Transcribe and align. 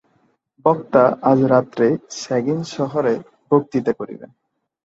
বক্তা 0.65 1.03
আজ 1.21 1.39
রাত্রে 1.43 1.87
স্যাগিন 2.19 2.59
শহরে 2.75 3.13
বক্তৃতা 3.51 3.91
করিবেন। 3.99 4.29